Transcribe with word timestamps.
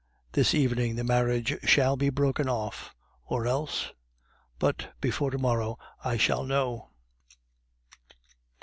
This 0.31 0.55
evening 0.55 0.95
the 0.95 1.03
marriage 1.03 1.55
shall 1.61 1.95
be 1.95 2.09
broken 2.09 2.49
off, 2.49 2.95
or 3.27 3.45
else... 3.45 3.91
But 4.57 4.95
before 4.99 5.29
to 5.29 5.37
morrow 5.37 5.77
I 6.03 6.17
shall 6.17 6.41
know." 6.43 6.89